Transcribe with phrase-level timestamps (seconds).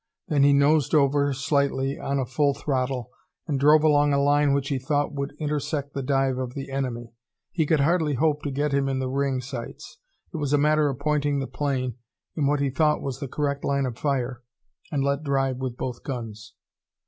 [0.29, 3.11] Then he nosed over, slightly, on a full throttle,
[3.45, 7.13] and drove along a line which he thought would intersect the dive of the enemy.
[7.51, 9.99] He could hardly hope to get him in the ring sights;
[10.33, 11.97] it was a matter of pointing the plane
[12.35, 14.41] in what he thought was the correct line of fire
[14.91, 16.55] and let drive with both guns.